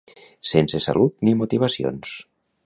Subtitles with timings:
[0.51, 2.17] Sense salut ni motivacions.